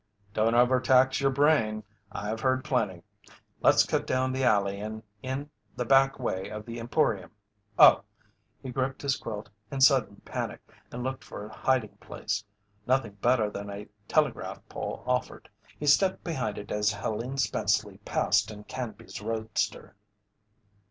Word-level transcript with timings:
"Don't 0.33 0.55
overtax 0.55 1.21
your 1.21 1.29
brain 1.29 1.83
I've 2.11 2.39
heard 2.39 2.65
plenty. 2.65 3.03
Let's 3.61 3.85
cut 3.85 4.07
down 4.07 4.33
the 4.33 4.43
alley 4.43 4.79
and 4.79 5.03
in 5.21 5.51
the 5.75 5.85
back 5.85 6.17
way 6.17 6.49
of 6.49 6.65
the 6.65 6.79
Emporium. 6.79 7.29
Oh!" 7.77 8.01
He 8.63 8.71
gripped 8.71 9.03
his 9.03 9.15
quilt 9.15 9.47
in 9.69 9.79
sudden 9.79 10.15
panic 10.25 10.59
and 10.91 11.03
looked 11.03 11.23
for 11.23 11.45
a 11.45 11.53
hiding 11.55 11.97
place. 11.97 12.43
Nothing 12.87 13.13
better 13.21 13.51
than 13.51 13.69
a 13.69 13.89
telegraph 14.07 14.59
pole 14.69 15.03
offered. 15.05 15.47
He 15.77 15.85
stepped 15.85 16.23
behind 16.23 16.57
it 16.57 16.71
as 16.71 16.91
Helene 16.91 17.37
Spenceley 17.37 17.99
passed 18.03 18.49
in 18.49 18.63
Canby's 18.63 19.21
roadster. 19.21 19.95